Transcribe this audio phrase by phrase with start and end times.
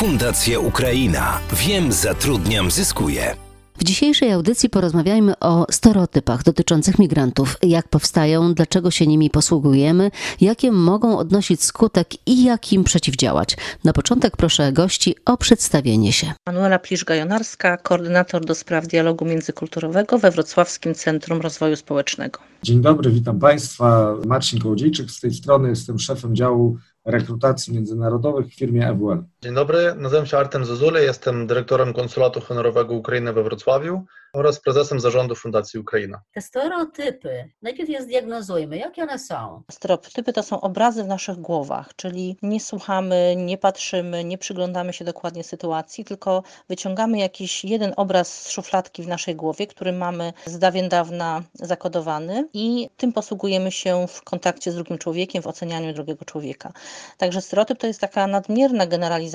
[0.00, 1.40] Fundacja Ukraina.
[1.52, 3.36] Wiem, zatrudniam, zyskuję.
[3.78, 10.10] W dzisiejszej audycji porozmawiajmy o stereotypach dotyczących migrantów, jak powstają, dlaczego się nimi posługujemy,
[10.40, 13.56] jakie mogą odnosić skutek i jak im przeciwdziałać.
[13.84, 16.32] Na początek proszę gości o przedstawienie się.
[16.46, 22.38] Manuela Plisz-Gajonarska, koordynator do spraw dialogu międzykulturowego we Wrocławskim Centrum Rozwoju Społecznego.
[22.62, 24.14] Dzień dobry, witam Państwa.
[24.26, 29.24] Marcin Kołodziejczyk z tej strony, jestem szefem działu rekrutacji międzynarodowych w firmie EWL.
[29.42, 35.00] Dzień dobry, nazywam się Artem Zazule, jestem dyrektorem Konsulatu Honorowego Ukrainy we Wrocławiu oraz prezesem
[35.00, 36.20] zarządu Fundacji Ukraina.
[36.34, 39.62] Te stereotypy, najpierw je zdiagnozujmy, jakie one są?
[39.70, 45.04] Stereotypy to są obrazy w naszych głowach, czyli nie słuchamy, nie patrzymy, nie przyglądamy się
[45.04, 50.58] dokładnie sytuacji, tylko wyciągamy jakiś jeden obraz z szufladki w naszej głowie, który mamy z
[50.58, 56.24] dawien dawna zakodowany i tym posługujemy się w kontakcie z drugim człowiekiem, w ocenianiu drugiego
[56.24, 56.72] człowieka.
[57.18, 59.29] Także stereotyp to jest taka nadmierna generalizacja,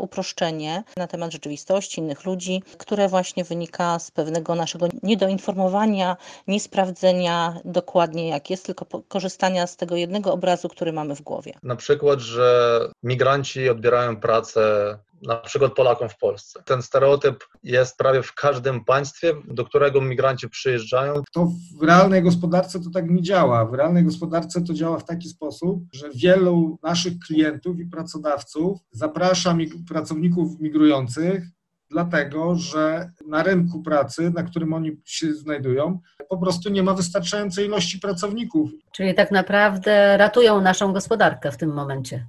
[0.00, 8.28] uproszczenie na temat rzeczywistości innych ludzi, które właśnie wynika z pewnego naszego niedoinformowania, niesprawdzenia dokładnie
[8.28, 11.52] jak jest, tylko korzystania z tego jednego obrazu, który mamy w głowie.
[11.62, 16.62] Na przykład, że migranci odbierają pracę na przykład Polakom w Polsce.
[16.64, 21.14] Ten stereotyp jest prawie w każdym państwie, do którego migranci przyjeżdżają.
[21.32, 21.48] To
[21.80, 23.64] w realnej gospodarce to tak nie działa.
[23.64, 29.54] W realnej gospodarce to działa w taki sposób, że wielu naszych klientów i pracodawców zaprasza
[29.54, 31.44] mig pracowników migrujących
[31.90, 37.66] dlatego że na rynku pracy, na którym oni się znajdują, po prostu nie ma wystarczającej
[37.66, 38.70] ilości pracowników.
[38.92, 42.26] Czyli tak naprawdę ratują naszą gospodarkę w tym momencie.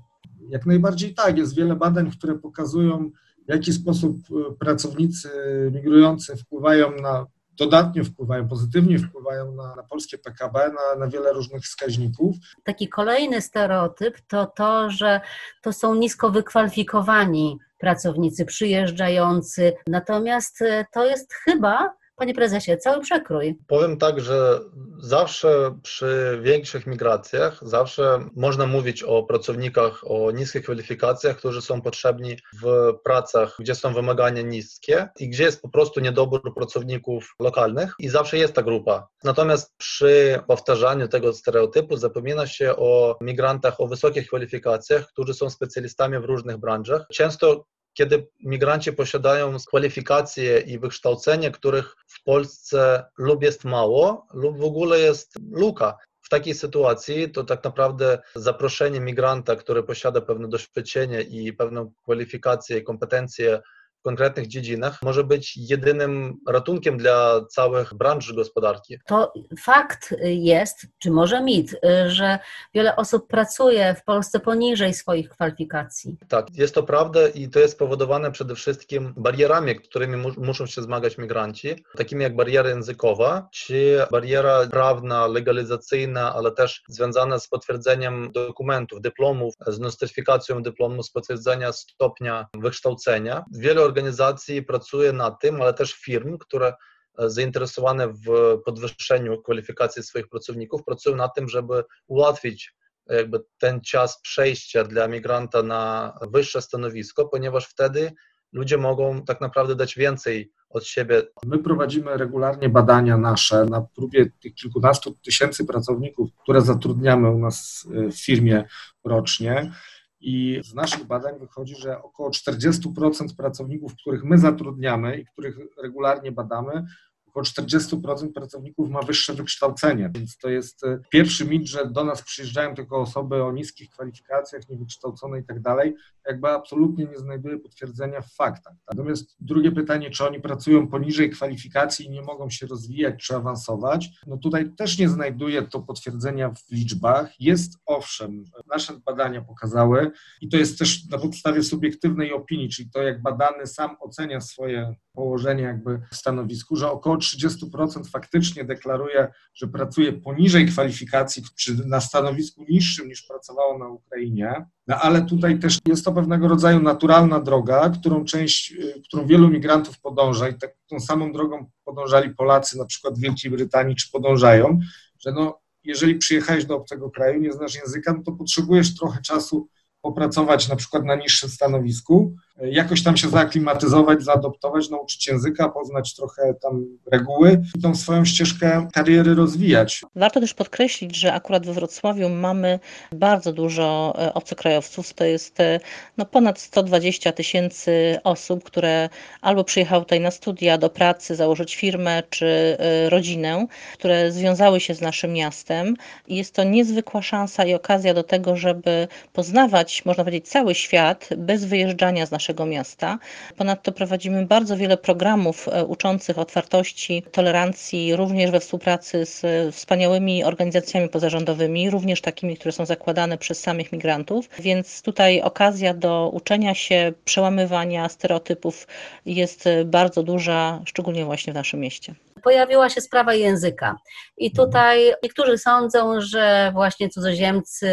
[0.50, 1.38] Jak najbardziej tak.
[1.38, 3.12] Jest wiele badań, które pokazują,
[3.48, 5.30] w jaki sposób e, pracownicy
[5.74, 7.26] migrujący wpływają na,
[7.58, 12.36] dodatnio wpływają, pozytywnie wpływają na, na polskie PKB, na, na wiele różnych wskaźników.
[12.64, 15.22] Taki kolejny stereotyp to to, że
[15.62, 19.74] to są nisko wykwalifikowani pracownicy przyjeżdżający.
[19.88, 23.58] Natomiast e, to jest chyba Panie prezesie, cały przekrój.
[23.68, 24.60] Powiem tak, że
[24.98, 32.38] zawsze przy większych migracjach, zawsze można mówić o pracownikach o niskich kwalifikacjach, którzy są potrzebni
[32.64, 38.10] w pracach, gdzie są wymagania niskie i gdzie jest po prostu niedobór pracowników lokalnych i
[38.10, 39.08] zawsze jest ta grupa.
[39.24, 46.20] Natomiast przy powtarzaniu tego stereotypu zapomina się o migrantach o wysokich kwalifikacjach, którzy są specjalistami
[46.20, 47.06] w różnych branżach.
[47.14, 54.64] Często kiedy migranci posiadają kwalifikacje i wykształcenie, których w Polsce lub jest mało, lub w
[54.64, 55.98] ogóle jest luka.
[56.22, 62.78] W takiej sytuacji to tak naprawdę zaproszenie migranta, który posiada pewne doświadczenie i pewną kwalifikację
[62.78, 63.62] i kompetencje
[64.06, 68.98] konkretnych dziedzinach może być jedynym ratunkiem dla całych branż gospodarki.
[69.08, 71.76] To fakt jest, czy może mit,
[72.08, 72.40] że
[72.74, 76.18] wiele osób pracuje w Polsce poniżej swoich kwalifikacji.
[76.28, 80.82] Tak, jest to prawda i to jest spowodowane przede wszystkim barierami, którymi mu muszą się
[80.82, 88.32] zmagać migranci, takimi jak bariera językowa, czy bariera prawna, legalizacyjna, ale też związana z potwierdzeniem
[88.32, 93.46] dokumentów, dyplomów, z nostyfikacją dyplomu, z potwierdzenia stopnia wykształcenia.
[93.52, 96.74] Wiele organizacji pracuje nad tym, ale też firm, które
[97.18, 102.76] e, zainteresowane w podwyższeniu kwalifikacji swoich pracowników, pracują nad tym, żeby ułatwić
[103.10, 108.12] e, jakby ten czas przejścia dla migranta na wyższe stanowisko, ponieważ wtedy
[108.54, 111.22] ludzie mogą tak naprawdę dać więcej od siebie.
[111.46, 117.88] My prowadzimy regularnie badania nasze na próbie tych kilkunastu tysięcy pracowników, które zatrudniamy u nas
[117.96, 118.64] e, w firmie
[119.04, 119.72] rocznie.
[120.20, 126.32] I z naszych badań wychodzi, że około 40% pracowników, których my zatrudniamy i których regularnie
[126.32, 126.86] badamy,
[127.36, 132.22] około 40% pracowników ma wyższe wykształcenie, więc to jest e, pierwszy mit, że do nas
[132.22, 135.96] przyjeżdżają tylko osoby o niskich kwalifikacjach, niewykształcone i tak dalej,
[136.28, 138.74] jakby absolutnie nie znajduje potwierdzenia w faktach.
[138.92, 144.10] Natomiast drugie pytanie, czy oni pracują poniżej kwalifikacji i nie mogą się rozwijać czy awansować,
[144.28, 147.42] no tutaj też nie znajduje to potwierdzenia w liczbach.
[147.42, 153.02] Jest owszem, nasze badania pokazały i to jest też na podstawie subiektywnej opinii, czyli to
[153.02, 159.68] jak badany sam ocenia swoje położenie jakby w stanowisku, że około 30% faktycznie deklaruje, że
[159.68, 161.44] pracuje poniżej kwalifikacji,
[161.86, 164.66] na stanowisku niższym niż pracowało na Ukrainie.
[164.88, 169.50] No ale tutaj też jest to pewnego rodzaju naturalna droga, którą część, y, którą wielu
[169.50, 174.12] migrantów podąża i tak, tą samą drogą podążali Polacy na przykład w Wielkiej Brytanii, czy
[174.12, 174.80] podążają,
[175.20, 179.70] że no, jeżeli przyjechałeś do obcego kraju, nie znasz języka, no to potrzebujesz trochę czasu
[180.02, 186.54] popracować na przykład na niższym stanowisku, jakoś tam się zaaklimatyzować, zaadoptować, nauczyć języka, poznać trochę
[186.62, 190.02] tam reguły i tą swoją ścieżkę kariery rozwijać.
[190.16, 192.80] Warto też podkreślić, że akurat we Wrocławiu mamy
[193.12, 195.14] bardzo dużo e, obcokrajowców.
[195.14, 195.80] To jest e,
[196.18, 199.10] no, ponad 120 tysięcy osób, które
[199.42, 202.46] albo przyjechały tutaj na studia, do pracy, założyć firmę czy
[202.80, 205.96] e, rodzinę, które związały się z naszym miastem.
[206.28, 211.66] Jest to niezwykła szansa i okazja do tego, żeby poznawać, można powiedzieć, cały świat bez
[211.66, 213.20] wyjeżdżania z naszego miasta.
[213.58, 219.46] Ponadto prowadzimy bardzo wiele programów uczących otwartości, tolerancji, również we współpracy z
[219.76, 226.30] wspaniałymi organizacjami pozarządowymi, również takimi, które są zakładane przez samych migrantów, więc tutaj okazja do
[226.34, 228.88] uczenia się, przełamywania stereotypów
[229.26, 232.16] jest bardzo duża, szczególnie właśnie w naszym mieście
[232.46, 233.96] pojawiła się sprawa języka.
[234.38, 237.88] I tutaj niektórzy sądzą, że właśnie cudzoziemcy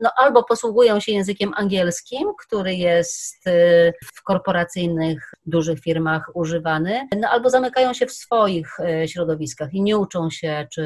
[0.00, 7.28] no, albo posługują się językiem angielskim, który jest y, w korporacyjnych, dużych firmach używany, no,
[7.28, 10.84] albo zamykają się w swoich y, środowiskach i nie uczą się czy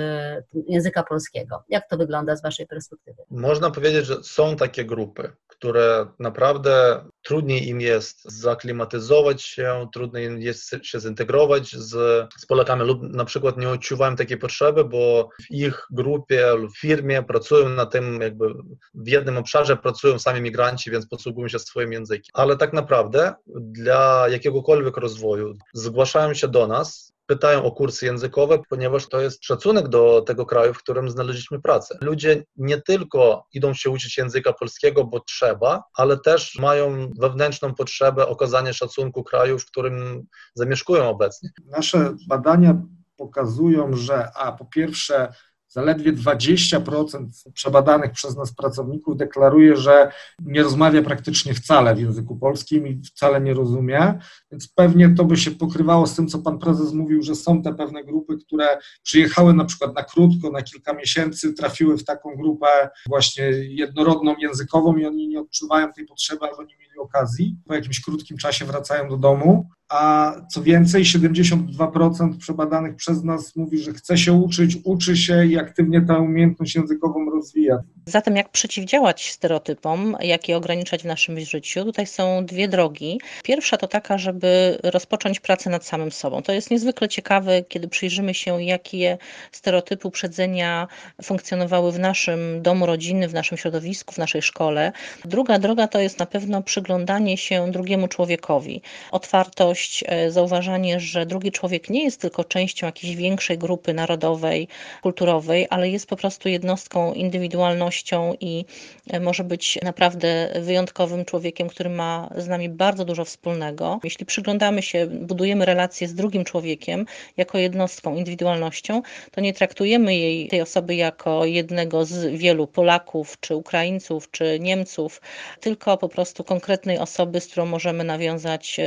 [0.68, 1.64] języka polskiego.
[1.68, 3.22] Jak to wygląda z Waszej perspektywy?
[3.30, 10.40] Można powiedzieć, że są takie grupy, które naprawdę trudniej im jest zaklimatyzować się, trudniej im
[10.40, 11.90] jest się zintegrować z,
[12.38, 17.22] z Polakami lub na przykład nie odczuwają takiej potrzeby, bo w ich grupie lub firmie
[17.22, 18.54] pracują na tym, jakby
[18.94, 22.30] w jednym obszarze pracują sami migranci, więc posługują się swoim językiem.
[22.34, 29.08] Ale tak naprawdę dla jakiegokolwiek rozwoju zgłaszają się do nas pytają o kursy językowe, ponieważ
[29.08, 31.98] to jest szacunek do tego kraju, w którym znaleźliśmy pracę.
[32.00, 38.28] Ludzie nie tylko idą się uczyć języka polskiego, bo trzeba, ale też mają wewnętrzną potrzebę
[38.28, 41.50] okazania szacunku kraju, w którym zamieszkują obecnie.
[41.66, 42.82] Nasze badania
[43.16, 45.32] pokazują, że a po pierwsze
[45.70, 52.88] zaledwie 20% przebadanych przez nas pracowników deklaruje, że nie rozmawia praktycznie wcale w języku polskim
[52.88, 54.18] i wcale nie rozumie,
[54.50, 57.74] więc pewnie to by się pokrywało z tym, co pan prezes mówił, że są te
[57.74, 58.66] pewne grupy, które
[59.02, 62.66] przyjechały na przykład na krótko, na kilka miesięcy, trafiły w taką grupę
[63.08, 67.56] właśnie jednorodną językową i oni nie odczuwają tej potrzeby albo nie mieli okazji.
[67.66, 73.78] Po jakimś krótkim czasie wracają do domu a co więcej, 72% przebadanych przez nas mówi,
[73.78, 77.78] że chce się uczyć, uczy się i aktywnie tę umiejętność językową rozwija.
[78.06, 81.84] Zatem jak przeciwdziałać stereotypom, jak je ograniczać w naszym życiu?
[81.84, 83.20] Tutaj są dwie drogi.
[83.44, 86.42] Pierwsza to taka, żeby rozpocząć pracę nad samym sobą.
[86.42, 89.18] To jest niezwykle ciekawe, kiedy przyjrzymy się, jakie
[89.52, 90.88] stereotypy uprzedzenia
[91.22, 94.92] funkcjonowały w naszym domu rodzinnym, w naszym środowisku, w naszej szkole.
[95.24, 101.52] Druga droga to jest na pewno przyglądanie się drugiemu człowiekowi, otwartość, E, zauważanie, że drugi
[101.52, 104.68] człowiek nie jest tylko częścią jakiejś większej grupy narodowej,
[105.02, 108.64] kulturowej, ale jest po prostu jednostką, indywidualnością i
[109.10, 114.00] e, może być naprawdę wyjątkowym człowiekiem, który ma z nami bardzo dużo wspólnego.
[114.04, 117.06] Jeśli przyglądamy się, budujemy relacje z drugim człowiekiem
[117.36, 123.56] jako jednostką, indywidualnością, to nie traktujemy jej, tej osoby jako jednego z wielu Polaków, czy
[123.56, 125.20] Ukraińców, czy Niemców,
[125.60, 128.80] tylko po prostu konkretnej osoby, z którą możemy nawiązać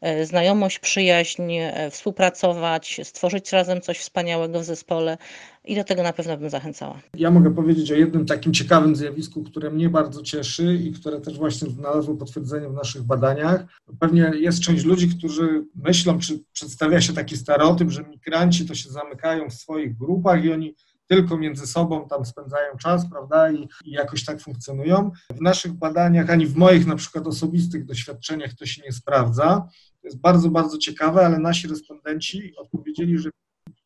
[0.00, 5.18] e, znajomość, przyjaźń, e, współpracować, stworzyć razem coś wspaniałego w zespole
[5.64, 7.00] i do tego na pewno bym zachęcała.
[7.14, 11.38] Ja mogę powiedzieć o jednym takim ciekawym zjawisku, które mnie bardzo cieszy i które też
[11.38, 13.64] właśnie znalazło potwierdzenie w naszych badaniach.
[14.00, 18.90] Pewnie jest część ludzi, którzy myślą, czy przedstawia się taki stereotyp, że migranci to się
[18.90, 20.74] zamykają w swoich grupach i oni
[21.06, 25.10] tylko między sobą tam spędzają czas, prawda, i, i, jakoś tak funkcjonują.
[25.30, 29.68] W naszych badaniach, ani w moich na przykład osobistych doświadczeniach to się nie sprawdza.
[30.00, 33.30] To jest bardzo, bardzo ciekawe, ale nasi respondenci odpowiedzieli, że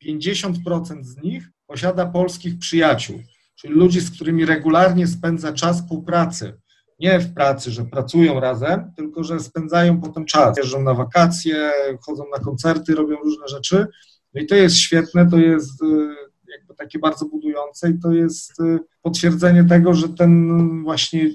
[0.05, 3.19] 50% z nich posiada polskich przyjaciół,
[3.55, 6.59] czyli ludzi, z którymi regularnie spędza czas po pracy.
[6.99, 10.57] Nie w pracy, że pracują razem, tylko że spędzają potem czas.
[10.57, 13.87] Jeżdżą na wakacje, chodzą na koncerty, robią różne rzeczy.
[14.33, 16.15] No i to jest świetne, to jest y,
[16.81, 21.29] takie bardzo budujące i to jest y, potwierdzenie tego, że ten właśnie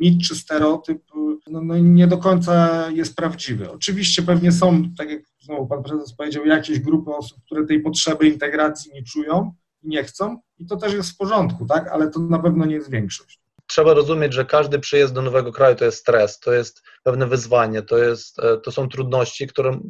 [0.00, 1.02] mit czy stereotyp
[1.50, 3.70] no, no nie do końca jest prawdziwy.
[3.70, 8.28] Oczywiście pewnie są, tak jak znowu pan prezes powiedział, jakieś grupy osób, które tej potrzeby
[8.28, 12.20] integracji nie czują i nie chcą i to też jest w porządku, tak, ale to
[12.20, 15.98] na pewno nie jest większość trzeba rozumieć, że każdy przyjazd do nowego kraju to jest
[15.98, 19.80] stres, to jest pewne wyzwanie, to, jest, e, to są trudności, które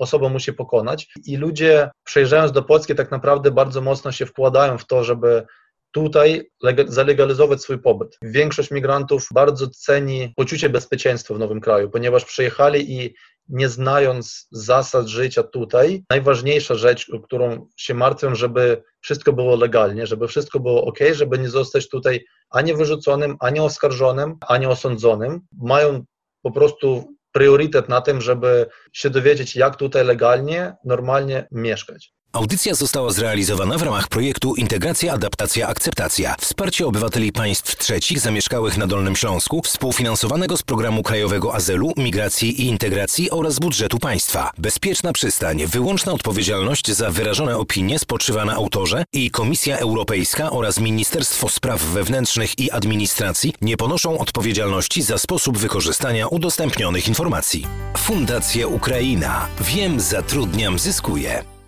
[0.00, 1.08] osoba musi pokonać.
[1.26, 5.46] I ludzie, przejeżdżając do Polski, tak naprawdę bardzo mocno się wkładają w to, żeby
[5.92, 6.50] tutaj
[6.86, 8.18] zalegalizować swój pobyt.
[8.22, 13.14] Większość migrantów bardzo ceni poczucie bezpieczeństwa w nowym kraju, ponieważ przyjechali i
[13.48, 20.06] nie znając zasad życia tutaj, najważniejsza rzecz, o którą się martwią, żeby wszystko było legalnie,
[20.06, 25.40] żeby wszystko było ok, żeby nie zostać tutaj ani wyrzuconym, ani oskarżonym, ani osądzonym.
[25.58, 26.04] Mają
[26.42, 32.12] po prostu priorytet na tym, żeby się dowiedzieć, jak tutaj legalnie, normalnie mieszkać.
[32.32, 36.34] Audycja została zrealizowana w ramach projektu Integracja, Adaptacja, Akceptacja.
[36.40, 42.66] Wsparcie obywateli państw trzecich zamieszkałych na Dolnym Śląsku, współfinansowanego z Programu Krajowego Azylu, Migracji i
[42.66, 44.50] Integracji oraz budżetu państwa.
[44.58, 51.48] Bezpieczna przystań, wyłączna odpowiedzialność za wyrażone opinie spoczywa na autorze i Komisja Europejska oraz Ministerstwo
[51.48, 57.66] Spraw Wewnętrznych i Administracji nie ponoszą odpowiedzialności za sposób wykorzystania udostępnionych informacji.
[57.96, 59.46] Fundacja Ukraina.
[59.60, 61.59] Wiem, zatrudniam, zyskuję.